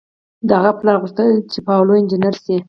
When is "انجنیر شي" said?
1.99-2.55